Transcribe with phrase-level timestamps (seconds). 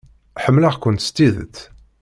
[0.43, 1.57] Ḥemmleɣ-kent s tidet.